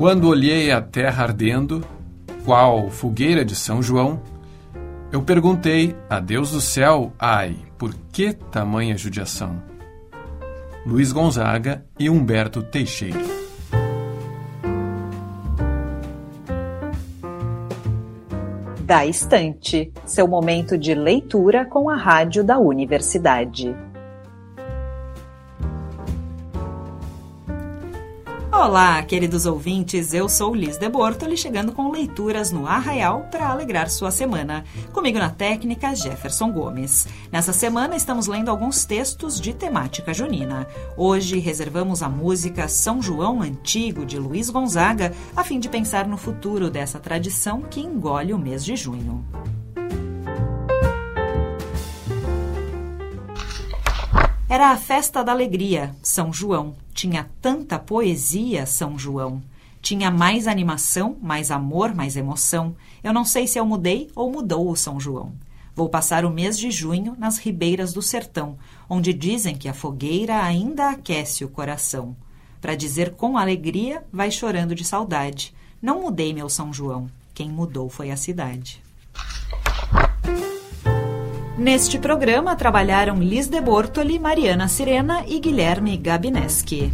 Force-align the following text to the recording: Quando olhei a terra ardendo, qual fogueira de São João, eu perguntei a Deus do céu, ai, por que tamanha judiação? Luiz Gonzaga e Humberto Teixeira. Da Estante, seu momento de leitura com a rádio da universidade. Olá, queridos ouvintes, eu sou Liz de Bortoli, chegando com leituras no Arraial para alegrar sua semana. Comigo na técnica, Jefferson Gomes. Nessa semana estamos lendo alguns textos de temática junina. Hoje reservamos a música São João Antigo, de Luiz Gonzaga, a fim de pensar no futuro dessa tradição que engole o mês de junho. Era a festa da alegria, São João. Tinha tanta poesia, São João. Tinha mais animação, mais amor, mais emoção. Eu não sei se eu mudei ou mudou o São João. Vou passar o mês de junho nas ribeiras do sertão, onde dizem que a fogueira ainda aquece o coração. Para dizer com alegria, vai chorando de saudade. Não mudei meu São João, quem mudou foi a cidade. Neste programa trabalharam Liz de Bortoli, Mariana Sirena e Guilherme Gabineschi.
Quando 0.00 0.28
olhei 0.28 0.70
a 0.72 0.80
terra 0.80 1.24
ardendo, 1.24 1.84
qual 2.42 2.88
fogueira 2.88 3.44
de 3.44 3.54
São 3.54 3.82
João, 3.82 4.18
eu 5.12 5.20
perguntei 5.20 5.94
a 6.08 6.18
Deus 6.18 6.52
do 6.52 6.60
céu, 6.62 7.12
ai, 7.18 7.54
por 7.76 7.94
que 8.10 8.32
tamanha 8.32 8.96
judiação? 8.96 9.62
Luiz 10.86 11.12
Gonzaga 11.12 11.84
e 11.98 12.08
Humberto 12.08 12.62
Teixeira. 12.62 13.20
Da 18.80 19.04
Estante, 19.04 19.92
seu 20.06 20.26
momento 20.26 20.78
de 20.78 20.94
leitura 20.94 21.66
com 21.66 21.90
a 21.90 21.94
rádio 21.94 22.42
da 22.42 22.58
universidade. 22.58 23.76
Olá, 28.60 29.02
queridos 29.02 29.46
ouvintes, 29.46 30.12
eu 30.12 30.28
sou 30.28 30.54
Liz 30.54 30.76
de 30.76 30.86
Bortoli, 30.86 31.34
chegando 31.34 31.72
com 31.72 31.90
leituras 31.90 32.52
no 32.52 32.66
Arraial 32.66 33.26
para 33.30 33.48
alegrar 33.48 33.88
sua 33.88 34.10
semana. 34.10 34.66
Comigo 34.92 35.18
na 35.18 35.30
técnica, 35.30 35.94
Jefferson 35.94 36.52
Gomes. 36.52 37.08
Nessa 37.32 37.54
semana 37.54 37.96
estamos 37.96 38.26
lendo 38.26 38.50
alguns 38.50 38.84
textos 38.84 39.40
de 39.40 39.54
temática 39.54 40.12
junina. 40.12 40.68
Hoje 40.94 41.38
reservamos 41.38 42.02
a 42.02 42.08
música 42.10 42.68
São 42.68 43.00
João 43.00 43.40
Antigo, 43.40 44.04
de 44.04 44.18
Luiz 44.18 44.50
Gonzaga, 44.50 45.14
a 45.34 45.42
fim 45.42 45.58
de 45.58 45.70
pensar 45.70 46.06
no 46.06 46.18
futuro 46.18 46.70
dessa 46.70 47.00
tradição 47.00 47.62
que 47.62 47.80
engole 47.80 48.34
o 48.34 48.38
mês 48.38 48.62
de 48.62 48.76
junho. 48.76 49.24
Era 54.50 54.72
a 54.72 54.76
festa 54.76 55.22
da 55.22 55.30
alegria, 55.30 55.94
São 56.02 56.32
João. 56.32 56.74
Tinha 56.92 57.30
tanta 57.40 57.78
poesia, 57.78 58.66
São 58.66 58.98
João. 58.98 59.40
Tinha 59.80 60.10
mais 60.10 60.48
animação, 60.48 61.16
mais 61.22 61.52
amor, 61.52 61.94
mais 61.94 62.16
emoção. 62.16 62.74
Eu 63.00 63.12
não 63.12 63.24
sei 63.24 63.46
se 63.46 63.60
eu 63.60 63.64
mudei 63.64 64.10
ou 64.12 64.28
mudou 64.28 64.68
o 64.68 64.74
São 64.74 64.98
João. 64.98 65.32
Vou 65.72 65.88
passar 65.88 66.24
o 66.24 66.30
mês 66.32 66.58
de 66.58 66.68
junho 66.68 67.14
nas 67.16 67.38
ribeiras 67.38 67.92
do 67.92 68.02
sertão, 68.02 68.58
onde 68.88 69.12
dizem 69.12 69.54
que 69.54 69.68
a 69.68 69.72
fogueira 69.72 70.42
ainda 70.42 70.90
aquece 70.90 71.44
o 71.44 71.48
coração. 71.48 72.16
Para 72.60 72.74
dizer 72.74 73.12
com 73.12 73.38
alegria, 73.38 74.04
vai 74.12 74.32
chorando 74.32 74.74
de 74.74 74.84
saudade. 74.84 75.54
Não 75.80 76.02
mudei 76.02 76.34
meu 76.34 76.48
São 76.48 76.72
João, 76.72 77.08
quem 77.32 77.48
mudou 77.48 77.88
foi 77.88 78.10
a 78.10 78.16
cidade. 78.16 78.82
Neste 81.60 81.98
programa 81.98 82.56
trabalharam 82.56 83.18
Liz 83.18 83.46
de 83.46 83.60
Bortoli, 83.60 84.18
Mariana 84.18 84.66
Sirena 84.66 85.24
e 85.28 85.38
Guilherme 85.38 85.94
Gabineschi. 85.98 86.90